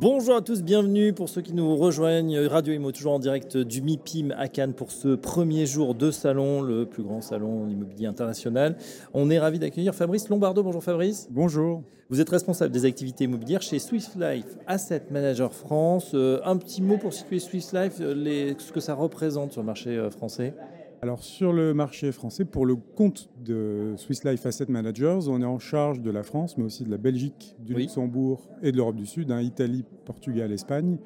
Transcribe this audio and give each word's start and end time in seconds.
Bonjour 0.00 0.34
à 0.34 0.40
tous, 0.40 0.62
bienvenue 0.62 1.12
pour 1.12 1.28
ceux 1.28 1.42
qui 1.42 1.52
nous 1.52 1.76
rejoignent. 1.76 2.46
Radio 2.46 2.72
Imo, 2.72 2.90
toujours 2.90 3.12
en 3.12 3.18
direct 3.18 3.58
du 3.58 3.82
MIPIM 3.82 4.34
à 4.34 4.48
Cannes 4.48 4.72
pour 4.72 4.92
ce 4.92 5.14
premier 5.14 5.66
jour 5.66 5.94
de 5.94 6.10
salon, 6.10 6.62
le 6.62 6.86
plus 6.86 7.02
grand 7.02 7.20
salon 7.20 7.68
immobilier 7.68 8.06
international. 8.06 8.78
On 9.12 9.28
est 9.28 9.38
ravi 9.38 9.58
d'accueillir 9.58 9.94
Fabrice 9.94 10.30
Lombardo. 10.30 10.62
Bonjour 10.62 10.82
Fabrice. 10.82 11.28
Bonjour. 11.30 11.82
Vous 12.08 12.18
êtes 12.18 12.30
responsable 12.30 12.72
des 12.72 12.86
activités 12.86 13.24
immobilières 13.24 13.60
chez 13.60 13.78
Swiss 13.78 14.12
Life 14.18 14.46
Asset 14.66 15.02
Manager 15.10 15.52
France. 15.52 16.12
Euh, 16.14 16.40
un 16.46 16.56
petit 16.56 16.80
mot 16.80 16.96
pour 16.96 17.12
situer 17.12 17.38
Swiss 17.38 17.74
Life, 17.74 17.98
euh, 18.00 18.14
les, 18.14 18.56
ce 18.58 18.72
que 18.72 18.80
ça 18.80 18.94
représente 18.94 19.52
sur 19.52 19.60
le 19.60 19.66
marché 19.66 19.90
euh, 19.90 20.08
français 20.08 20.54
alors 21.02 21.22
sur 21.22 21.52
le 21.52 21.72
marché 21.72 22.12
français, 22.12 22.44
pour 22.44 22.66
le 22.66 22.76
compte 22.76 23.30
de 23.42 23.94
Swiss 23.96 24.24
Life 24.24 24.44
Asset 24.44 24.66
Managers, 24.68 25.20
on 25.28 25.40
est 25.40 25.46
en 25.46 25.58
charge 25.58 26.02
de 26.02 26.10
la 26.10 26.22
France, 26.22 26.58
mais 26.58 26.64
aussi 26.64 26.84
de 26.84 26.90
la 26.90 26.98
Belgique, 26.98 27.56
du 27.58 27.74
Luxembourg 27.74 28.48
et 28.62 28.70
de 28.70 28.76
l'Europe 28.76 28.96
du 28.96 29.06
Sud, 29.06 29.30
hein, 29.30 29.40
Italie, 29.40 29.84
Portugal, 30.04 30.52
Espagne. 30.52 30.98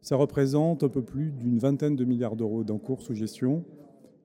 Ça 0.00 0.14
représente 0.14 0.84
un 0.84 0.88
peu 0.88 1.02
plus 1.02 1.32
d'une 1.32 1.58
vingtaine 1.58 1.96
de 1.96 2.04
milliards 2.04 2.36
d'euros 2.36 2.62
d'encours 2.62 3.02
sous 3.02 3.14
gestion 3.14 3.64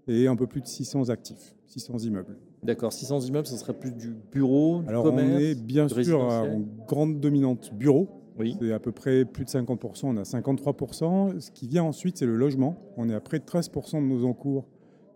et 0.07 0.27
un 0.27 0.35
peu 0.35 0.45
plus 0.45 0.61
de 0.61 0.67
600 0.67 1.09
actifs, 1.09 1.55
600 1.65 1.99
immeubles. 1.99 2.37
D'accord, 2.61 2.93
600 2.93 3.21
immeubles, 3.21 3.47
ce 3.47 3.57
serait 3.57 3.73
plus 3.73 3.91
du 3.91 4.15
bureau, 4.31 4.81
du 4.81 4.89
Alors 4.89 5.03
commerce, 5.03 5.31
on 5.33 5.39
est 5.39 5.55
bien 5.55 5.87
sûr 5.87 6.21
en 6.21 6.61
grande 6.87 7.19
dominante 7.19 7.73
bureau. 7.73 8.07
Oui. 8.37 8.55
C'est 8.61 8.71
à 8.71 8.79
peu 8.79 8.91
près 8.91 9.25
plus 9.25 9.45
de 9.45 9.49
50%, 9.49 10.05
on 10.05 10.17
a 10.17 10.23
53%. 10.23 11.39
Ce 11.39 11.51
qui 11.51 11.67
vient 11.67 11.83
ensuite, 11.83 12.17
c'est 12.17 12.25
le 12.25 12.35
logement. 12.35 12.77
On 12.97 13.09
est 13.09 13.13
à 13.13 13.19
près 13.19 13.39
de 13.39 13.43
13% 13.43 13.95
de 13.95 14.05
nos 14.05 14.25
encours 14.25 14.67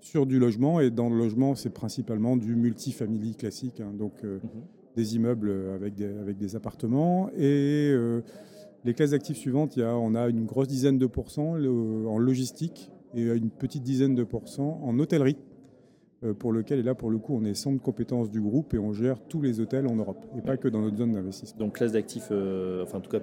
sur 0.06 0.26
du 0.28 0.38
logement. 0.40 0.80
Et 0.80 0.92
dans 0.92 1.10
le 1.10 1.18
logement, 1.18 1.56
c'est 1.56 1.72
principalement 1.72 2.38
du 2.38 2.56
multifamily 2.56 3.36
classique, 3.36 3.82
hein, 3.82 3.92
donc 3.98 4.14
euh, 4.24 4.38
Mhm. 4.44 4.62
des 4.96 5.16
immeubles 5.16 5.52
avec 5.76 5.96
des, 5.96 6.06
avec 6.06 6.38
des 6.38 6.56
appartements. 6.56 7.30
Et 7.36 7.90
euh, 7.92 8.22
les 8.86 8.94
classes 8.94 9.12
d'actifs 9.12 9.38
suivantes, 9.38 9.76
il 9.76 9.80
y 9.80 9.84
a, 9.84 9.96
on 9.98 10.14
a 10.16 10.30
une 10.30 10.46
grosse 10.46 10.68
dizaine 10.68 10.98
de 11.00 11.08
pourcents 11.08 11.56
le- 11.56 12.08
en 12.08 12.18
logistique 12.20 12.92
et 13.16 13.24
une 13.24 13.50
petite 13.50 13.84
dizaine 13.84 14.14
de 14.14 14.24
pourcents 14.24 14.80
en 14.84 14.98
hôtellerie. 15.00 15.38
Euh, 16.26 16.34
Pour 16.34 16.52
lequel, 16.52 16.80
et 16.80 16.84
là 16.84 16.96
pour 16.96 17.10
le 17.12 17.18
coup, 17.18 17.38
on 17.40 17.46
est 17.46 17.54
centre 17.54 17.78
de 17.78 17.82
compétences 17.84 18.30
du 18.30 18.42
groupe 18.42 18.74
et 18.74 18.80
on 18.80 18.92
gère 18.94 19.18
tous 19.30 19.42
les 19.42 19.60
hôtels 19.60 19.88
en 19.88 19.96
Europe 19.96 20.26
et 20.38 20.42
pas 20.42 20.58
que 20.58 20.68
dans 20.68 20.82
notre 20.82 20.98
zone 20.98 21.14
d'investissement. 21.14 21.60
Donc 21.60 21.76
classe 21.76 21.92
d'actifs, 21.94 22.30
euh, 22.32 22.84
enfin 22.84 22.98
en 22.98 23.02
tout 23.02 23.10
cas 23.12 23.20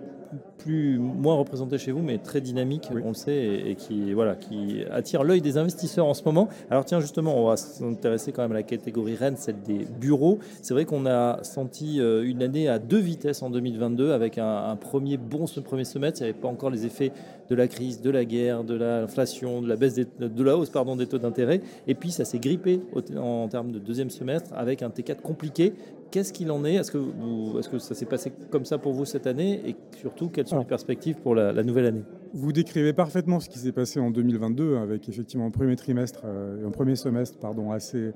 plus 0.58 0.98
moins 0.98 1.34
représentée 1.34 1.76
chez 1.78 1.92
vous, 1.92 2.02
mais 2.02 2.18
très 2.18 2.40
dynamique, 2.40 2.88
Oui. 2.94 3.02
on 3.04 3.08
le 3.08 3.14
sait, 3.14 3.34
et, 3.34 3.70
et 3.72 3.74
qui 3.74 4.12
voilà, 4.12 4.36
qui 4.36 4.82
attire 4.90 5.24
l'œil 5.24 5.40
des 5.40 5.58
investisseurs 5.58 6.06
en 6.06 6.14
ce 6.14 6.22
moment. 6.24 6.48
Alors 6.70 6.84
tiens 6.84 7.00
justement, 7.00 7.36
on 7.36 7.48
va 7.48 7.56
s'intéresser 7.56 8.32
quand 8.32 8.42
même 8.42 8.52
à 8.52 8.54
la 8.54 8.62
catégorie 8.62 9.14
Rennes, 9.16 9.36
celle 9.36 9.60
des 9.62 9.86
bureaux. 10.00 10.38
C'est 10.62 10.72
vrai 10.74 10.84
qu'on 10.84 11.04
a 11.06 11.42
senti 11.42 12.00
euh, 12.00 12.22
une 12.24 12.42
année 12.42 12.68
à 12.68 12.78
deux 12.78 12.98
vitesses 13.00 13.42
en 13.42 13.50
2022, 13.50 14.12
avec 14.12 14.38
un, 14.38 14.64
un 14.68 14.76
premier 14.76 15.16
bon 15.16 15.46
ce 15.46 15.60
premier 15.60 15.84
semestre. 15.84 16.20
Il 16.20 16.24
n'y 16.24 16.30
avait 16.30 16.38
pas 16.38 16.48
encore 16.48 16.70
les 16.70 16.86
effets 16.86 17.12
de 17.50 17.54
la 17.54 17.66
crise, 17.68 18.00
de 18.00 18.10
la 18.10 18.24
guerre, 18.24 18.64
de 18.64 18.74
l'inflation, 18.74 19.60
de 19.62 19.68
la 19.68 19.76
baisse 19.76 19.94
des- 19.94 20.06
de 20.20 20.42
la 20.44 20.56
hausse 20.56 20.70
pardon 20.70 20.96
des 20.96 21.06
taux 21.06 21.18
d'intérêt. 21.18 21.60
Et 21.86 21.94
puis 21.94 22.10
ça 22.10 22.24
s'est 22.24 22.38
grippé 22.38 22.80
en 23.16 23.48
termes 23.48 23.72
de 23.72 23.78
deuxième 23.78 24.10
semestre 24.10 24.50
avec 24.54 24.82
un 24.82 24.88
T4 24.88 25.20
compliqué. 25.20 25.72
Qu'est-ce 26.10 26.32
qu'il 26.32 26.50
en 26.50 26.64
est? 26.64 26.74
Est-ce 26.74 26.90
que, 26.90 26.98
vous- 26.98 27.58
est-ce 27.58 27.68
que 27.70 27.78
ça 27.78 27.94
s'est 27.94 28.04
passé 28.06 28.32
comme 28.50 28.64
ça 28.66 28.76
pour 28.78 28.92
vous 28.92 29.04
cette 29.06 29.26
année? 29.26 29.62
Et 29.66 29.76
surtout, 29.98 30.28
quelles 30.28 30.46
sont 30.46 30.58
les 30.58 30.64
perspectives 30.64 31.16
pour 31.16 31.34
la, 31.34 31.52
la 31.52 31.62
nouvelle 31.62 31.86
année? 31.86 32.02
Vous 32.34 32.52
décrivez 32.52 32.92
parfaitement 32.92 33.40
ce 33.40 33.48
qui 33.48 33.58
s'est 33.58 33.72
passé 33.72 33.98
en 34.00 34.10
2022 34.10 34.76
avec 34.76 35.08
effectivement 35.08 35.46
un 35.46 35.50
premier 35.50 35.76
trimestre, 35.76 36.20
euh, 36.24 36.66
un 36.66 36.70
premier 36.70 36.96
semestre 36.96 37.38
pardon, 37.38 37.70
assez, 37.72 38.12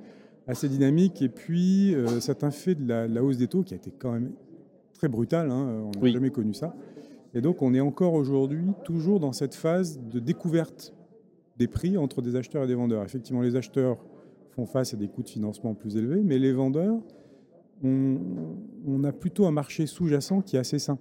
assez 0.46 0.68
dynamique 0.68 1.22
et 1.22 1.28
puis 1.30 1.94
euh, 1.94 2.20
cet 2.20 2.44
fait 2.50 2.74
de 2.74 2.86
la, 2.88 3.08
la 3.08 3.22
hausse 3.24 3.38
des 3.38 3.48
taux 3.48 3.62
qui 3.62 3.72
a 3.74 3.76
été 3.78 3.90
quand 3.98 4.12
même 4.12 4.32
très 4.94 5.08
brutale, 5.08 5.50
hein, 5.50 5.82
on 5.86 5.90
n'a 5.90 5.98
Oui. 6.02 6.12
jamais 6.12 6.30
connu 6.30 6.52
ça. 6.54 6.74
Et 7.34 7.40
donc 7.40 7.60
on 7.62 7.74
est 7.74 7.80
encore 7.80 8.14
aujourd'hui 8.14 8.64
toujours 8.84 9.20
dans 9.20 9.32
cette 9.32 9.54
phase 9.54 9.98
de 10.00 10.18
découverte 10.20 10.94
des 11.58 11.66
prix 11.66 11.96
entre 11.96 12.20
des 12.22 12.36
acheteurs 12.36 12.64
et 12.64 12.66
des 12.66 12.74
vendeurs. 12.74 13.02
Effectivement, 13.04 13.40
les 13.42 13.56
acheteurs 13.56 13.98
font 14.56 14.66
face 14.66 14.94
à 14.94 14.96
des 14.96 15.08
coûts 15.08 15.22
de 15.22 15.28
financement 15.28 15.74
plus 15.74 15.96
élevés, 15.96 16.22
mais 16.24 16.38
les 16.38 16.52
vendeurs, 16.52 16.96
on, 17.84 18.16
on 18.86 19.04
a 19.04 19.12
plutôt 19.12 19.46
un 19.46 19.50
marché 19.50 19.86
sous-jacent 19.86 20.40
qui 20.40 20.56
est 20.56 20.58
assez 20.58 20.78
sain 20.78 20.98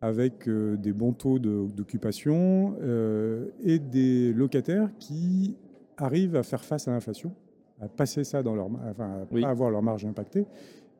avec 0.00 0.48
euh, 0.48 0.76
des 0.76 0.92
bons 0.92 1.12
taux 1.12 1.38
d'occupation 1.38 2.74
euh, 2.82 3.48
et 3.62 3.78
des 3.78 4.32
locataires 4.32 4.90
qui 4.98 5.56
arrivent 5.96 6.36
à 6.36 6.42
faire 6.42 6.64
face 6.64 6.88
à 6.88 6.90
l'inflation, 6.92 7.32
à 7.80 7.88
passer 7.88 8.24
ça 8.24 8.42
dans 8.42 8.54
leur, 8.54 8.66
enfin, 8.90 9.10
à 9.22 9.26
Oui. 9.30 9.42
pas 9.42 9.48
avoir 9.48 9.70
leur 9.70 9.82
marge 9.82 10.04
impactée, 10.04 10.46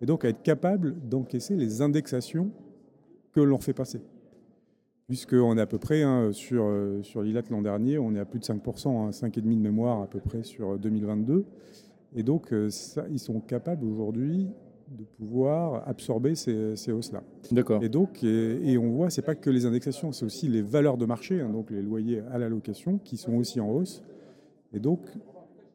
et 0.00 0.06
donc 0.06 0.24
à 0.24 0.28
être 0.28 0.42
capable 0.42 0.94
d'encaisser 1.08 1.56
les 1.56 1.82
indexations 1.82 2.50
que 3.32 3.40
l'on 3.40 3.58
fait 3.58 3.72
passer. 3.74 4.00
Puisqu'on 5.08 5.58
est 5.58 5.60
à 5.60 5.66
peu 5.66 5.78
près, 5.78 6.02
hein, 6.02 6.30
sur, 6.32 6.64
euh, 6.64 7.02
sur 7.02 7.22
l'ILAT 7.22 7.42
l'an 7.50 7.60
dernier, 7.60 7.98
on 7.98 8.14
est 8.14 8.18
à 8.18 8.24
plus 8.24 8.38
de 8.38 8.44
5%, 8.44 9.06
hein, 9.06 9.10
5,5% 9.10 9.42
de 9.42 9.60
mémoire 9.62 10.00
à 10.00 10.06
peu 10.06 10.18
près 10.18 10.42
sur 10.42 10.78
2022. 10.78 11.44
Et 12.16 12.22
donc, 12.22 12.52
euh, 12.52 12.70
ça, 12.70 13.04
ils 13.10 13.18
sont 13.18 13.40
capables 13.40 13.84
aujourd'hui 13.84 14.48
de 14.88 15.04
pouvoir 15.18 15.86
absorber 15.86 16.34
ces, 16.34 16.76
ces 16.76 16.92
hausses-là. 16.92 17.22
D'accord. 17.52 17.82
Et 17.82 17.88
donc, 17.90 18.22
et, 18.22 18.72
et 18.72 18.78
on 18.78 18.90
voit, 18.92 19.10
c'est 19.10 19.22
pas 19.22 19.34
que 19.34 19.50
les 19.50 19.66
indexations, 19.66 20.12
c'est 20.12 20.24
aussi 20.24 20.48
les 20.48 20.62
valeurs 20.62 20.96
de 20.96 21.04
marché, 21.04 21.40
hein, 21.40 21.50
donc 21.50 21.70
les 21.70 21.82
loyers 21.82 22.22
à 22.32 22.38
la 22.38 22.48
location, 22.48 22.98
qui 23.04 23.16
sont 23.18 23.34
aussi 23.34 23.60
en 23.60 23.70
hausse. 23.70 24.02
Et 24.72 24.78
donc, 24.80 25.00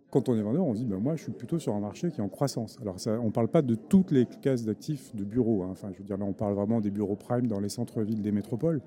quand 0.09 0.27
on 0.27 0.35
est 0.35 0.41
vendeur, 0.41 0.65
on 0.65 0.73
se 0.73 0.79
dit, 0.79 0.85
ben 0.85 0.97
moi, 0.97 1.15
je 1.15 1.23
suis 1.23 1.31
plutôt 1.31 1.59
sur 1.59 1.75
un 1.75 1.79
marché 1.79 2.09
qui 2.09 2.19
est 2.19 2.23
en 2.23 2.29
croissance. 2.29 2.79
Alors, 2.81 2.99
ça, 2.99 3.19
on 3.21 3.25
ne 3.27 3.31
parle 3.31 3.47
pas 3.47 3.61
de 3.61 3.75
toutes 3.75 4.09
les 4.09 4.25
cases 4.25 4.65
d'actifs 4.65 5.15
de 5.15 5.23
bureaux. 5.23 5.61
hein. 5.63 5.69
Enfin, 5.71 5.89
je 5.93 5.99
veux 5.99 6.03
dire, 6.03 6.17
là, 6.17 6.25
on 6.25 6.33
parle 6.33 6.55
vraiment 6.55 6.81
des 6.81 6.89
bureaux 6.89 7.15
prime 7.15 7.45
dans 7.45 7.59
les 7.59 7.69
centres-villes 7.69 8.21
des 8.23 8.31
métropoles. 8.31 8.81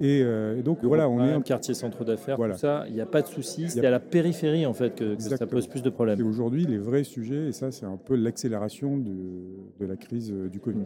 Et, 0.00 0.22
euh, 0.22 0.56
et 0.58 0.62
donc, 0.62 0.78
voilà, 0.84 1.08
on 1.08 1.24
est 1.24 1.32
un 1.32 1.40
quartier 1.42 1.74
centre 1.74 2.04
d'affaires, 2.04 2.36
Voilà. 2.36 2.54
tout 2.54 2.60
ça, 2.60 2.84
il 2.88 2.94
n'y 2.94 3.00
a 3.00 3.06
pas 3.06 3.20
de 3.22 3.26
souci. 3.26 3.68
C'est 3.68 3.84
a- 3.84 3.88
à 3.88 3.90
la 3.90 3.98
périphérie 4.00 4.64
en 4.64 4.72
fait 4.72 4.94
que, 4.94 5.16
que 5.16 5.22
ça 5.22 5.46
pose 5.46 5.66
plus 5.66 5.82
de 5.82 5.88
Et 5.88 5.92
problèmes. 5.92 6.24
aujourd'hui, 6.26 6.66
les 6.66 6.78
vrais 6.78 7.02
sujets, 7.04 7.48
et 7.48 7.52
ça, 7.52 7.72
c'est 7.72 7.86
un 7.86 7.96
peu 7.96 8.14
l'accélération 8.14 8.96
de, 8.96 9.10
de 9.80 9.86
la 9.86 9.96
crise 9.96 10.30
euh, 10.32 10.48
du 10.48 10.60
Covid, 10.60 10.84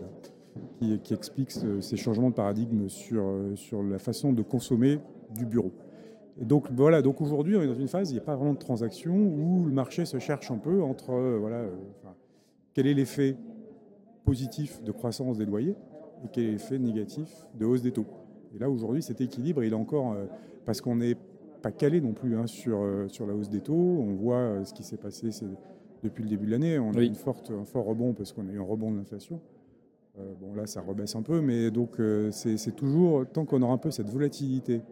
qui, 0.81 0.99
qui 1.01 1.13
explique 1.15 1.51
ce- 1.51 1.81
ces 1.83 1.97
changements 1.99 2.31
de 2.31 2.35
paradigme 2.35 2.89
sur, 2.89 3.23
euh, 3.25 3.55
sur 3.55 3.83
la 3.83 3.99
façon 3.99 4.33
de 4.33 4.41
consommer 4.43 4.99
du 5.37 5.45
bureau. 5.45 5.73
Et 6.41 6.47
donc, 6.47 6.71
voilà, 6.73 7.03
donc 7.03 7.21
aujourd'hui, 7.21 7.55
on 7.57 7.61
est 7.63 7.67
dans 7.67 7.75
une 7.75 7.89
phase, 7.89 8.11
il 8.11 8.15
n'y 8.15 8.21
a 8.21 8.25
pas 8.25 8.37
vraiment 8.37 8.55
de 8.55 8.59
transaction, 8.59 9.15
où 9.15 9.65
le 9.67 9.73
marché 9.73 10.07
se 10.07 10.19
cherche 10.19 10.51
un 10.51 10.57
peu 10.57 10.83
entre, 10.83 11.11
euh, 11.13 11.37
voilà, 11.39 11.57
euh, 11.57 11.71
enfin, 12.03 12.15
quel 12.73 12.87
est 12.87 12.95
l'effet 12.95 13.37
positif 14.25 14.83
de 14.83 14.93
croissance 14.93 15.37
des 15.37 15.45
loyers 15.45 15.75
et 16.25 16.29
quel 16.33 16.45
est 16.45 16.53
l'effet 16.53 16.79
négatif 16.79 17.29
de 17.59 17.67
hausse 17.67 17.83
des 17.83 17.93
taux. 17.93 18.07
Et 18.55 18.59
là, 18.59 18.69
aujourd'hui, 18.71 19.03
cet 19.03 19.21
équilibre, 19.21 19.65
il 19.65 19.73
est 19.73 19.77
encore, 19.77 20.13
euh, 20.13 20.27
parce 20.65 20.81
qu'on 20.81 20.97
n'est 20.97 21.17
pas 21.63 21.73
calé 21.73 22.01
non 22.01 22.13
plus 22.13 22.37
hein, 22.37 22.47
sur, 22.47 22.81
euh, 22.83 23.09
sur 23.09 23.27
la 23.27 23.35
hausse 23.35 23.49
des 23.49 23.61
taux. 23.61 23.75
On 23.75 24.15
voit 24.15 24.37
euh, 24.37 24.65
ce 24.65 24.75
qui 24.75 24.83
s'est 24.83 24.97
passé 24.97 25.31
depuis 26.03 26.25
le 26.25 26.29
début 26.29 26.47
de 26.47 26.51
l'année. 26.51 26.79
On 26.79 26.93
a 26.93 27.03
une 27.03 27.15
forte, 27.15 27.51
un 27.51 27.65
fort 27.65 27.85
rebond 27.85 28.13
parce 28.13 28.33
qu'on 28.33 28.49
a 28.49 28.53
eu 28.53 28.59
un 28.59 28.65
rebond 28.65 28.91
de 28.91 28.99
l'inflation. 28.99 29.41
Euh, 30.19 30.35
bon, 30.41 30.55
là, 30.55 30.67
ça 30.67 30.83
rebaisse 30.83 31.17
un 31.17 31.23
peu, 31.23 31.41
mais 31.41 31.71
donc 31.71 31.99
euh, 31.99 32.31
c'est 32.31 32.77
toujours, 32.77 33.25
tant 33.27 33.47
qu'on 33.47 33.63
aura 33.63 33.73
un 33.73 33.79
peu 33.79 33.91
cette 33.91 34.11
volatilité 34.11 34.83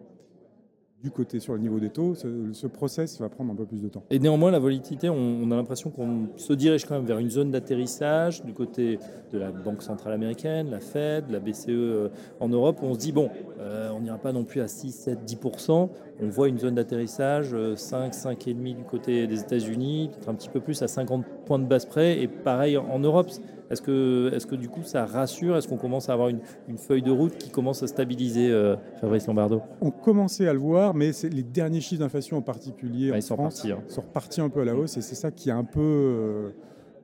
du 1.02 1.10
côté 1.10 1.40
sur 1.40 1.54
le 1.54 1.60
niveau 1.60 1.80
des 1.80 1.88
taux, 1.88 2.14
ce, 2.14 2.28
ce 2.52 2.66
process 2.66 3.18
va 3.20 3.28
prendre 3.28 3.52
un 3.52 3.54
peu 3.54 3.64
plus 3.64 3.80
de 3.80 3.88
temps. 3.88 4.02
Et 4.10 4.18
néanmoins, 4.18 4.50
la 4.50 4.58
volatilité, 4.58 5.08
on, 5.08 5.50
a 5.50 5.56
l'impression 5.56 5.90
qu'on 5.90 6.28
se 6.36 6.52
dirige 6.52 6.84
quand 6.84 6.94
même 6.94 7.06
vers 7.06 7.18
une 7.18 7.30
zone 7.30 7.50
d'atterrissage 7.50 8.44
du 8.44 8.52
côté 8.52 8.98
de 9.32 9.38
la 9.38 9.50
Banque 9.50 9.82
centrale 9.82 10.12
américaine, 10.12 10.70
la 10.70 10.80
Fed, 10.80 11.30
la 11.30 11.40
BCE 11.40 11.68
euh, 11.68 12.08
en 12.38 12.48
Europe. 12.48 12.80
On 12.82 12.94
se 12.94 12.98
dit, 12.98 13.12
bon, 13.12 13.30
euh, 13.60 13.90
on 13.90 14.00
n'ira 14.00 14.18
pas 14.18 14.32
non 14.32 14.44
plus 14.44 14.60
à 14.60 14.68
6, 14.68 14.92
7, 14.92 15.18
10%. 15.26 15.88
On 16.22 16.28
voit 16.28 16.48
une 16.48 16.58
zone 16.58 16.74
d'atterrissage, 16.74 17.50
euh, 17.54 17.76
5, 17.76 18.12
5,5 18.12 18.76
du 18.76 18.84
côté 18.84 19.26
des 19.26 19.40
États-Unis, 19.40 20.10
peut-être 20.12 20.28
un 20.28 20.34
petit 20.34 20.50
peu 20.50 20.60
plus 20.60 20.82
à 20.82 20.88
50 20.88 21.24
points 21.46 21.58
de 21.58 21.66
base 21.66 21.86
près. 21.86 22.20
Et 22.20 22.28
pareil 22.28 22.76
en 22.76 22.98
Europe. 22.98 23.30
Est-ce 23.70 23.82
que, 23.82 24.32
est 24.34 24.46
que 24.46 24.56
du 24.56 24.68
coup 24.68 24.82
ça 24.82 25.06
rassure? 25.06 25.56
Est-ce 25.56 25.68
qu'on 25.68 25.76
commence 25.76 26.08
à 26.08 26.12
avoir 26.12 26.28
une, 26.28 26.40
une 26.68 26.78
feuille 26.78 27.02
de 27.02 27.10
route 27.10 27.36
qui 27.38 27.50
commence 27.50 27.82
à 27.82 27.86
stabiliser, 27.86 28.50
euh, 28.50 28.76
Fabrice 29.00 29.26
Lombardo? 29.26 29.62
On 29.80 29.90
commençait 29.90 30.48
à 30.48 30.52
le 30.52 30.58
voir, 30.58 30.92
mais 30.94 31.12
les 31.30 31.42
derniers 31.44 31.80
chiffres 31.80 32.00
d'inflation 32.00 32.36
en 32.36 32.42
particulier 32.42 33.10
Ah, 33.10 33.14
en 33.14 33.18
Ils 33.18 33.22
sont 33.22 33.36
France 33.36 33.64
hein. 33.64 33.78
sont 33.86 34.00
repartis 34.02 34.40
un 34.40 34.48
peu 34.48 34.60
à 34.60 34.64
la 34.64 34.74
hausse 34.74 34.96
et 34.96 35.02
c'est 35.02 35.14
ça 35.14 35.30
qui 35.30 35.50
a 35.50 35.56
un 35.56 35.64
peu 35.64 35.80
euh, 35.80 36.50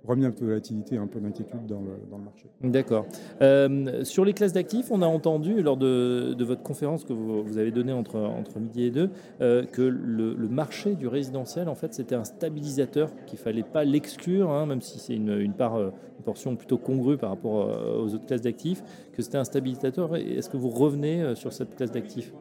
remis 0.06 0.25
un 0.25 0.31
peu 0.31 0.41
de 0.41 0.47
volatilité, 0.47 0.97
un 0.97 1.06
peu 1.06 1.20
d'inquiétude 1.20 1.67
dans 1.67 1.81
le, 1.81 2.25
marché. 2.25 2.49
D'accord. 2.62 3.06
Euh, 3.43 4.05
sur 4.05 4.25
les 4.25 4.32
classes 4.32 4.53
d'actifs, 4.53 4.91
on 4.91 5.03
a 5.03 5.06
entendu 5.06 5.62
lors 5.62 5.76
de, 5.76 6.35
votre 6.44 6.62
conférence 6.62 7.05
que 7.05 7.12
vous, 7.12 7.58
avez 7.58 7.70
donnée 7.70 7.93
entre, 7.93 8.17
entre 8.19 8.58
midi 8.58 8.85
et 8.85 8.91
deux 8.91 9.11
euh, 9.41 9.64
que 9.64 9.82
le, 9.82 10.35
marché 10.49 10.94
du 10.94 11.08
résidentiel, 11.08 11.69
en 11.69 11.75
fait, 11.75 11.93
c'était 11.93 12.14
un 12.14 12.25
stabilisateur, 12.25 13.11
qu'il 13.26 13.38
fallait 13.38 13.62
pas 13.62 13.85
l'exclure, 13.85 14.50
hein, 14.50 14.67
même 14.67 14.81
si 14.81 14.99
c'est 14.99 15.14
une, 15.14 15.53
part, 15.53 15.79
une 15.79 16.25
portion 16.25 16.56
plutôt 16.56 16.79
congrue 16.79 17.19
par 17.19 17.31
rapport 17.31 17.69
aux 17.99 18.14
autres 18.14 18.26
classes 18.26 18.43
d'actifs, 18.43 18.82
que 19.12 19.23
c'était 19.23 19.38
un 19.38 19.44
stabilisateur. 19.44 20.17
Est-ce 20.17 20.49
que 20.49 20.56
vous 20.56 20.70
revenez 20.70 21.35
sur 21.35 21.52
cette 21.52 21.75
classe 21.75 21.91
d'actifs? 21.91 22.32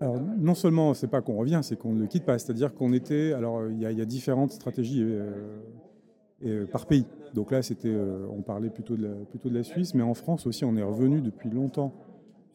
Alors, 0.00 0.20
non 0.20 0.54
seulement 0.54 0.92
c'est 0.94 1.08
pas 1.08 1.22
qu'on 1.22 1.36
revient, 1.36 1.60
c'est 1.62 1.76
qu'on 1.76 1.92
ne 1.92 2.00
le 2.00 2.06
quitte 2.06 2.24
pas. 2.24 2.38
C'est-à-dire 2.38 2.74
qu'on 2.74 2.92
était. 2.92 3.32
Alors, 3.32 3.62
il 3.70 3.80
y, 3.80 3.86
a 3.86 4.04
différentes 4.04 4.52
stratégies 4.52 5.02
euh, 5.02 5.30
par 6.70 6.86
pays. 6.86 7.06
Donc 7.34 7.50
là, 7.50 7.62
c'était, 7.62 7.88
euh, 7.88 8.26
on 8.30 8.42
parlait 8.42 8.70
plutôt 8.70 8.96
de, 8.96 9.10
la, 9.50 9.62
Suisse, 9.64 9.94
mais 9.94 10.02
en 10.02 10.14
France 10.14 10.46
aussi, 10.46 10.64
on 10.64 10.76
est 10.76 10.82
revenu 10.82 11.20
depuis 11.20 11.50
longtemps 11.50 11.92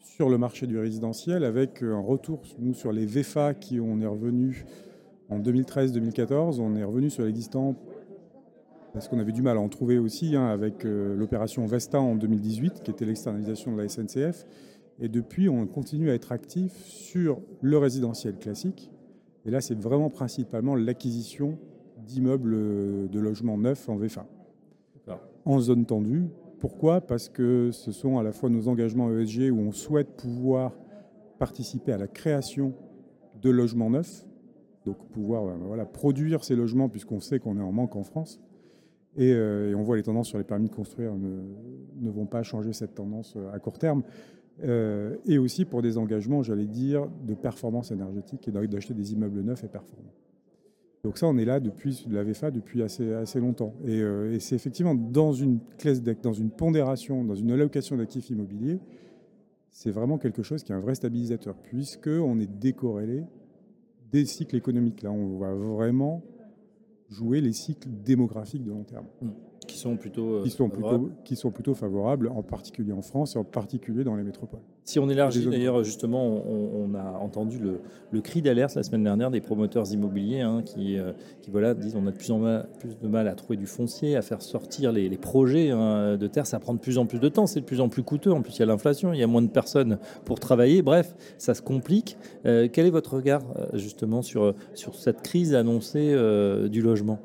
sur 0.00 0.30
le 0.30 0.38
marché 0.38 0.66
du 0.66 0.78
résidentiel 0.78 1.44
avec 1.44 1.82
un 1.82 2.00
retour, 2.00 2.40
nous, 2.58 2.72
sur 2.72 2.90
les 2.90 3.04
VFA 3.04 3.52
qui 3.52 3.78
on 3.78 4.00
est 4.00 4.06
revenu 4.06 4.64
en 5.28 5.38
2013-2014, 5.38 6.60
on 6.60 6.74
est 6.76 6.84
revenu 6.84 7.10
sur 7.10 7.24
l'existant 7.24 7.76
parce 8.94 9.06
qu'on 9.06 9.20
avait 9.20 9.32
du 9.32 9.42
mal 9.42 9.56
à 9.58 9.60
en 9.60 9.68
trouver 9.68 9.98
aussi 9.98 10.34
hein, 10.34 10.46
avec 10.46 10.84
euh, 10.84 11.14
l'opération 11.14 11.64
Vesta 11.66 12.00
en 12.00 12.16
2018, 12.16 12.82
qui 12.82 12.90
était 12.90 13.04
l'externalisation 13.04 13.72
de 13.72 13.80
la 13.80 13.88
SNCF. 13.88 14.46
Et 14.98 15.08
depuis, 15.08 15.48
on 15.48 15.66
continue 15.66 16.10
à 16.10 16.14
être 16.14 16.32
actif 16.32 16.72
sur 16.86 17.40
le 17.60 17.78
résidentiel 17.78 18.36
classique. 18.36 18.90
Et 19.46 19.50
là, 19.50 19.60
c'est 19.60 19.78
vraiment 19.78 20.10
principalement 20.10 20.74
l'acquisition 20.74 21.58
d'immeubles 22.06 23.08
de 23.08 23.18
logements 23.18 23.58
neufs 23.58 23.88
en 23.88 23.96
VFA. 23.96 24.26
En 25.46 25.58
zone 25.58 25.86
tendue. 25.86 26.28
Pourquoi? 26.58 27.00
Parce 27.00 27.30
que 27.30 27.70
ce 27.72 27.90
sont 27.90 28.18
à 28.18 28.22
la 28.22 28.32
fois 28.32 28.50
nos 28.50 28.68
engagements 28.68 29.10
ESG 29.10 29.50
où 29.50 29.58
on 29.58 29.72
souhaite 29.72 30.16
pouvoir 30.16 30.72
participer 31.38 31.92
à 31.92 31.98
la 31.98 32.06
création 32.06 32.74
de 33.40 33.48
logements 33.48 33.88
neufs, 33.88 34.26
donc 34.84 34.98
pouvoir 35.08 35.44
euh, 35.44 35.54
voilà, 35.62 35.86
produire 35.86 36.44
ces 36.44 36.54
logements 36.54 36.90
puisqu'on 36.90 37.20
sait 37.20 37.38
qu'on 37.38 37.56
est 37.56 37.62
en 37.62 37.72
manque 37.72 37.96
en 37.96 38.04
France. 38.04 38.40
Euh, 39.18 39.70
et, 39.70 39.74
on 39.74 39.82
voit 39.82 39.96
les 39.96 40.02
tendances 40.02 40.28
sur 40.28 40.38
les 40.38 40.44
permis 40.44 40.68
de 40.68 40.74
construire 40.74 41.14
ne, 41.14 41.40
ne 41.96 42.10
vont 42.10 42.26
pas 42.26 42.42
changer 42.42 42.74
cette 42.74 42.94
tendance 42.94 43.34
euh, 43.36 43.52
à 43.52 43.58
court 43.58 43.78
terme. 43.78 44.02
et 44.62 45.38
aussi 45.38 45.64
pour 45.64 45.80
des 45.80 45.96
engagements, 45.96 46.42
j'allais 46.42 46.66
dire, 46.66 47.08
de 47.26 47.32
performance 47.32 47.90
énergétique 47.90 48.46
et 48.46 48.50
d'acheter 48.50 48.92
des 48.92 49.14
immeubles 49.14 49.40
neufs 49.40 49.64
et 49.64 49.68
performants. 49.68 50.12
Donc 51.02 51.16
ça, 51.16 51.26
on 51.26 51.38
est 51.38 51.44
là 51.44 51.60
depuis 51.60 52.04
la 52.10 52.22
VFA 52.22 52.50
depuis 52.50 52.82
assez, 52.82 53.12
assez 53.14 53.40
longtemps. 53.40 53.74
Euh, 53.86 54.34
et, 54.34 54.40
c'est 54.40 54.54
effectivement 54.54 54.94
dans 54.94 55.32
une 55.32 55.60
classe 55.78 56.02
dans 56.02 56.32
une 56.32 56.50
pondération, 56.50 57.24
dans 57.24 57.34
une 57.34 57.50
allocation 57.52 57.96
d'actifs 57.96 58.28
immobiliers, 58.30 58.80
c'est 59.70 59.90
vraiment 59.90 60.18
quelque 60.18 60.42
chose 60.42 60.62
qui 60.62 60.72
est 60.72 60.74
un 60.74 60.80
vrai 60.80 60.94
stabilisateur, 60.94 61.54
puisque 61.54 62.08
on 62.08 62.38
est 62.38 62.50
décorrélé 62.50 63.24
des 64.10 64.26
cycles 64.26 64.56
économiques. 64.56 65.02
Là, 65.02 65.10
on 65.10 65.38
va 65.38 65.54
vraiment 65.54 66.22
jouer 67.08 67.40
les 67.40 67.52
cycles 67.52 67.88
démographiques 68.04 68.64
de 68.64 68.70
long 68.70 68.84
terme. 68.84 69.06
Mmh 69.22 69.49
qui 69.70 69.78
sont 69.78 69.96
plutôt, 69.96 70.34
euh, 70.34 70.42
qui 70.42 70.50
sont 70.50 70.68
plutôt, 70.68 71.10
qui 71.24 71.36
sont 71.36 71.50
plutôt 71.50 71.74
favorables, 71.74 72.28
en 72.28 72.42
particulier 72.42 72.92
en 72.92 73.02
France 73.02 73.36
et 73.36 73.38
en 73.38 73.44
particulier 73.44 74.04
dans 74.04 74.16
les 74.16 74.24
métropoles. 74.24 74.60
Si 74.84 74.98
on 74.98 75.08
élargit, 75.08 75.46
d'ailleurs, 75.46 75.84
justement, 75.84 76.24
on, 76.26 76.94
a 76.94 77.18
entendu 77.20 77.60
le, 78.10 78.20
cri 78.20 78.42
d'alerte 78.42 78.74
la 78.74 78.82
semaine 78.82 79.04
dernière 79.04 79.30
des 79.30 79.40
promoteurs 79.40 79.92
immobiliers 79.92 80.40
hein, 80.40 80.62
qui, 80.64 80.98
euh, 80.98 81.12
qui 81.42 81.50
voilà, 81.50 81.74
disent 81.74 81.94
on 81.94 82.06
a 82.08 82.10
de 82.10 82.16
plus 82.16 82.32
en 82.32 82.40
plus 82.80 82.98
de 82.98 83.06
mal 83.06 83.28
à 83.28 83.34
trouver 83.34 83.56
du 83.56 83.66
foncier, 83.66 84.16
à 84.16 84.22
faire 84.22 84.42
sortir 84.42 84.90
les, 84.90 85.08
projets 85.16 85.70
hein, 85.70 86.16
de 86.16 86.26
terre. 86.26 86.46
Ça 86.46 86.58
prend 86.58 86.74
de 86.74 86.80
plus 86.80 86.98
en 86.98 87.06
plus 87.06 87.20
de 87.20 87.28
temps, 87.28 87.46
c'est 87.46 87.60
de 87.60 87.64
plus 87.64 87.80
en 87.80 87.88
plus 87.88 88.02
coûteux. 88.02 88.32
En 88.32 88.42
plus, 88.42 88.56
il 88.56 88.60
y 88.60 88.62
a 88.62 88.66
l'inflation, 88.66 89.12
il 89.12 89.20
y 89.20 89.22
a 89.22 89.28
moins 89.28 89.42
de 89.42 89.50
personnes 89.50 89.98
pour 90.24 90.40
travailler. 90.40 90.82
Bref, 90.82 91.14
ça 91.38 91.54
se 91.54 91.62
complique. 91.62 92.16
Euh, 92.46 92.68
quel 92.72 92.86
est 92.86 92.90
votre 92.90 93.14
regard, 93.14 93.42
justement, 93.74 94.22
sur, 94.22 94.54
sur 94.74 94.96
cette 94.96 95.22
crise 95.22 95.54
annoncée 95.54 96.16
du 96.68 96.82
logement? 96.82 97.20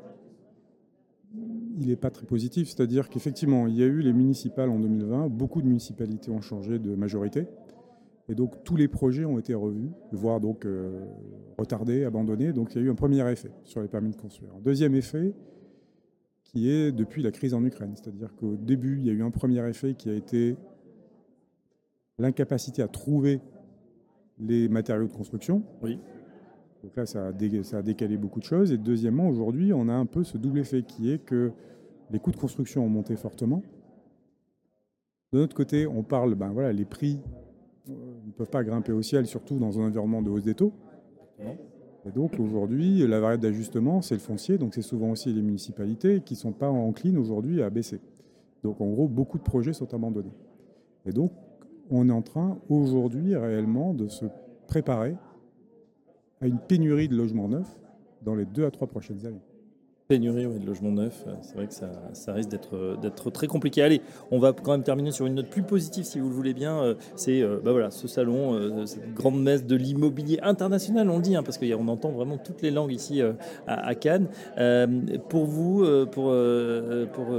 Il 1.76 1.88
n'est 1.88 1.96
pas 1.96 2.10
très 2.10 2.26
positif. 2.26 2.68
C'est-à-dire 2.68 3.08
qu'effectivement, 3.08 3.66
il 3.66 3.76
y 3.76 3.82
a 3.82 3.86
eu 3.86 4.00
les 4.00 4.12
municipales 4.12 4.70
en 4.70 4.78
2020, 4.78 5.28
beaucoup 5.28 5.62
de 5.62 5.66
municipalités 5.66 6.30
ont 6.30 6.40
changé 6.40 6.78
de 6.78 6.94
majorité. 6.94 7.46
Et 8.28 8.34
donc 8.34 8.64
tous 8.64 8.76
les 8.76 8.88
projets 8.88 9.24
ont 9.24 9.38
été 9.38 9.54
revus, 9.54 9.90
voire 10.10 10.40
donc 10.40 10.66
euh, 10.66 11.04
retardés, 11.58 12.04
abandonnés. 12.04 12.52
Donc 12.52 12.74
il 12.74 12.80
y 12.80 12.84
a 12.84 12.86
eu 12.86 12.90
un 12.90 12.96
premier 12.96 13.30
effet 13.30 13.50
sur 13.64 13.80
les 13.80 13.88
permis 13.88 14.10
de 14.10 14.16
construire. 14.16 14.50
Un 14.56 14.60
deuxième 14.60 14.94
effet 14.94 15.32
qui 16.42 16.70
est 16.70 16.90
depuis 16.90 17.22
la 17.22 17.30
crise 17.30 17.54
en 17.54 17.64
Ukraine. 17.64 17.92
C'est-à-dire 17.94 18.34
qu'au 18.34 18.56
début, 18.56 18.98
il 18.98 19.06
y 19.06 19.10
a 19.10 19.12
eu 19.12 19.22
un 19.22 19.30
premier 19.30 19.66
effet 19.68 19.94
qui 19.94 20.08
a 20.10 20.14
été 20.14 20.56
l'incapacité 22.18 22.82
à 22.82 22.88
trouver 22.88 23.40
les 24.38 24.68
matériaux 24.68 25.06
de 25.06 25.12
construction. 25.12 25.62
Oui. 25.82 25.98
Donc 26.86 26.94
là, 26.96 27.04
ça 27.04 27.26
a, 27.26 27.82
décalé 27.82 28.16
beaucoup 28.16 28.38
de 28.38 28.44
choses. 28.44 28.70
Et 28.70 28.78
deuxièmement, 28.78 29.28
aujourd'hui, 29.28 29.72
on 29.72 29.88
a 29.88 29.92
un 29.92 30.06
peu 30.06 30.22
ce 30.22 30.38
double 30.38 30.60
effet 30.60 30.84
qui 30.84 31.10
est 31.10 31.18
que 31.18 31.50
les 32.12 32.20
coûts 32.20 32.30
de 32.30 32.36
construction 32.36 32.84
ont 32.84 32.88
monté 32.88 33.16
fortement. 33.16 33.60
De 35.32 35.40
notre 35.40 35.56
côté, 35.56 35.88
on 35.88 36.04
parle, 36.04 36.36
ben 36.36 36.50
voilà, 36.50 36.72
les 36.72 36.84
prix 36.84 37.18
euh, 37.88 37.92
ne 38.24 38.30
peuvent 38.30 38.50
pas 38.50 38.62
grimper 38.62 38.92
au 38.92 39.02
ciel, 39.02 39.26
surtout 39.26 39.58
dans 39.58 39.80
un 39.80 39.88
environnement 39.88 40.22
de 40.22 40.30
hausse 40.30 40.44
des 40.44 40.54
taux. 40.54 40.74
Et 42.06 42.12
donc 42.12 42.38
aujourd'hui, 42.38 43.04
la 43.04 43.18
variable 43.18 43.42
d'ajustement, 43.42 44.00
c'est 44.00 44.14
le 44.14 44.20
foncier, 44.20 44.56
donc 44.56 44.72
c'est 44.72 44.80
souvent 44.80 45.10
aussi 45.10 45.32
les 45.32 45.42
municipalités 45.42 46.20
qui 46.20 46.34
ne 46.34 46.38
sont 46.38 46.52
pas 46.52 46.70
enclines 46.70 47.18
aujourd'hui 47.18 47.62
à 47.62 47.68
baisser. 47.68 48.00
Donc 48.62 48.80
en 48.80 48.86
gros, 48.86 49.08
beaucoup 49.08 49.38
de 49.38 49.42
projets 49.42 49.72
sont 49.72 49.92
abandonnés. 49.92 50.34
Et 51.04 51.10
donc, 51.10 51.32
on 51.90 52.08
est 52.08 52.12
en 52.12 52.22
train 52.22 52.60
aujourd'hui 52.68 53.34
réellement 53.34 53.92
de 53.92 54.06
se 54.06 54.26
préparer 54.68 55.16
à 56.40 56.46
une 56.46 56.58
pénurie 56.58 57.08
de 57.08 57.16
logements 57.16 57.48
neufs 57.48 57.78
dans 58.22 58.34
les 58.34 58.44
deux 58.44 58.66
à 58.66 58.70
trois 58.70 58.86
prochaines 58.86 59.24
années. 59.26 59.42
Pénurie 60.08 60.46
de 60.46 60.64
logements 60.64 60.92
neufs, 60.92 61.24
euh, 61.26 61.34
c'est 61.42 61.56
vrai 61.56 61.66
que 61.66 61.72
ça, 61.72 62.32
risque 62.32 62.50
d'être 62.50 63.30
très 63.30 63.48
compliqué. 63.48 63.82
Allez, 63.82 64.00
on 64.30 64.38
va 64.38 64.52
quand 64.52 64.70
même 64.70 64.84
terminer 64.84 65.10
sur 65.10 65.26
une 65.26 65.34
note 65.34 65.50
plus 65.50 65.64
positive 65.64 66.04
si 66.04 66.20
vous 66.20 66.28
le 66.28 66.34
voulez 66.34 66.54
bien. 66.54 66.80
Euh, 66.80 66.94
c'est 67.16 67.42
euh, 67.42 67.58
bah 67.60 67.72
voilà, 67.72 67.90
ce 67.90 68.06
salon, 68.06 68.86
cette 68.86 69.14
grande 69.14 69.42
messe 69.42 69.66
de 69.66 69.74
l'immobilier 69.74 70.38
international, 70.42 71.10
on 71.10 71.16
le 71.16 71.22
dit, 71.22 71.34
hein, 71.34 71.42
parce 71.42 71.58
qu'on 71.58 71.88
entend 71.88 72.12
vraiment 72.12 72.38
toutes 72.38 72.62
les 72.62 72.70
langues 72.70 72.92
ici 72.92 73.20
à, 73.66 73.94
Cannes. 73.96 74.28
pour 75.28 75.46
vous, 75.46 75.84
pour, 76.12 76.32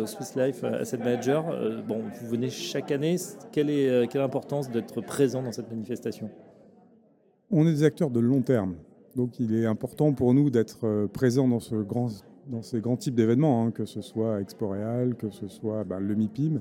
Swiss 0.05 0.35
Life 0.35 0.65
Asset 0.65 0.97
Manager, 0.97 1.45
bon, 1.87 2.01
vous 2.19 2.27
venez 2.27 2.49
chaque 2.49 2.91
année. 2.91 3.15
Quelle 3.53 3.69
est 3.69 4.11
quelle 4.11 4.21
importance 4.21 4.69
d'être 4.69 4.99
présent 4.99 5.41
dans 5.41 5.53
cette 5.53 5.71
manifestation? 5.71 6.29
On 7.49 7.65
est 7.65 7.71
des 7.71 7.83
acteurs 7.83 8.09
de 8.09 8.19
long 8.19 8.41
terme. 8.41 8.75
Donc 9.15 9.39
il 9.39 9.55
est 9.55 9.65
important 9.65 10.13
pour 10.13 10.33
nous 10.33 10.49
d'être 10.49 10.85
euh, 10.85 11.07
présents 11.07 11.47
dans, 11.47 11.61
ce 11.61 11.75
grand, 11.75 12.09
ces 12.61 12.81
grands 12.81 12.97
types 12.97 13.15
d'événements, 13.15 13.65
hein, 13.65 13.71
que 13.71 13.85
ce 13.85 14.01
soit 14.01 14.41
Exporeal, 14.41 15.15
que 15.15 15.29
ce 15.29 15.47
soit 15.47 15.85
ben, 15.85 15.99
le 15.99 16.13
MIPIM, 16.13 16.59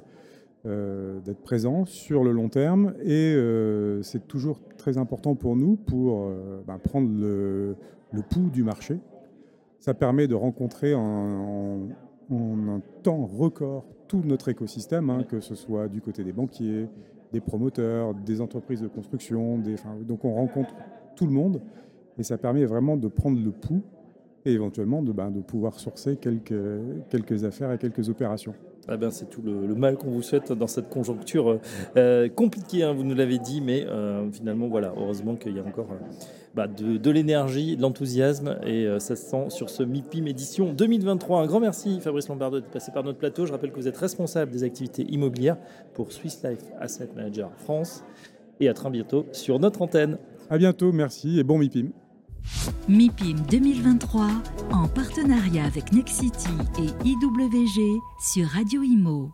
euh, 0.65 1.19
d'être 1.21 1.43
présent 1.43 1.87
sur 1.87 2.23
le 2.23 2.31
long 2.31 2.49
terme. 2.49 2.95
Et 3.03 3.35
euh, 3.35 4.01
c'est 4.03 4.29
toujours 4.29 4.61
très 4.79 4.97
important 4.97 5.35
pour 5.35 5.57
nous 5.57 5.77
pour 5.77 6.31
ben, 6.67 6.79
prendre 6.79 7.11
le, 7.11 7.77
pouls 8.31 8.51
du 8.51 8.63
marché. 8.63 9.01
Ça 9.81 9.93
permet 9.93 10.29
de 10.29 10.35
rencontrer 10.35 10.95
en, 10.95 11.89
un 12.31 12.81
temps 13.03 13.27
record 13.27 13.85
tout 14.07 14.23
notre 14.25 14.49
écosystème, 14.49 15.11
hein, 15.11 15.25
que 15.29 15.41
ce 15.41 15.57
soit 15.57 15.89
du 15.89 16.01
côté 16.01 16.23
des 16.23 16.33
banquiers, 16.33 16.89
des 17.33 17.41
promoteurs, 17.41 18.15
des 18.15 18.41
entreprises 18.41 18.81
de 18.81 18.89
construction. 18.89 19.59
Donc 20.03 20.25
on 20.25 20.35
rencontre 20.35 20.75
tout 21.15 21.27
le 21.27 21.33
monde. 21.33 21.61
Et 22.19 22.23
ça 22.23 22.39
permet 22.39 22.65
vraiment 22.65 22.97
de 22.97 23.09
prendre 23.09 23.39
le 23.43 23.51
pouls 23.51 23.83
et 24.47 24.53
éventuellement 24.53 25.03
de, 25.03 25.13
ben, 25.13 25.31
de 25.31 25.41
pouvoir 25.41 25.79
sourcer 25.79 26.17
quelques, 26.17 26.55
quelques 27.11 27.45
affaires 27.45 27.73
et 27.73 27.79
quelques 27.79 28.09
opérations. 28.09 28.55
Ah 28.89 28.97
ben, 28.97 29.11
c'est 29.11 29.29
tout 29.29 29.43
le, 29.43 29.75
mal 29.75 29.97
qu'on 29.97 30.11
vous 30.11 30.23
souhaite 30.23 30.53
dans 30.53 30.69
cette 30.69 30.89
conjoncture 30.89 31.59
euh, 31.97 32.29
compliquée, 32.29 32.85
hein, 32.85 32.93
vous 32.93 33.03
nous 33.03 33.17
l'avez 33.17 33.39
dit, 33.39 33.61
mais 33.61 33.85
euh, 33.89 34.31
finalement, 34.31 34.69
voilà, 34.69 34.95
heureusement 34.97 35.35
qu'il 35.35 35.57
y 35.57 35.59
a 35.59 35.65
encore 35.65 35.89
euh, 35.91 36.15
bah, 36.55 36.69
de, 36.69 36.97
de 36.97 37.11
l'énergie, 37.11 37.77
de 37.77 37.83
l'enthousiasme, 37.83 38.57
et 38.65 38.87
ça 39.01 39.17
se 39.17 39.29
sent 39.29 39.47
sur 39.49 39.71
ce 39.71 39.83
MIPIM 39.83 40.29
édition 40.29 40.73
2023. 40.73 41.41
Un 41.41 41.47
grand 41.47 41.59
merci, 41.59 41.99
Fabrice 42.01 42.29
Lombardo, 42.29 42.61
de 42.61 42.67
passer 42.67 42.93
par 42.93 43.03
notre 43.03 43.19
plateau. 43.19 43.45
Je 43.45 43.53
rappelle 43.53 43.73
que 43.73 43.77
vous 43.77 43.89
êtes 43.89 43.97
responsable 43.97 44.53
des 44.53 44.63
activités 44.63 45.03
immobilières 45.11 45.59
pour 45.95 46.13
Swiss 46.13 46.45
Life 46.45 46.63
Asset 46.79 47.09
Manager 47.17 47.51
France, 47.57 48.05
et 48.61 48.69
à 48.69 48.75
très 48.75 48.91
bientôt 48.91 49.27
sur 49.33 49.59
notre 49.59 49.83
antenne. 49.83 50.17
À 50.49 50.59
bientôt, 50.59 50.93
merci, 50.93 51.41
et 51.41 51.43
bon 51.43 51.59
MIPIM. 51.59 51.89
MIPIM 52.89 53.41
2023 53.51 54.29
en 54.73 54.89
partenariat 54.89 55.65
avec 55.65 55.93
Nexity 55.93 56.49
et 56.79 57.09
IWG 57.09 58.01
sur 58.21 58.49
Radio 58.49 58.83
Imo. 58.83 59.33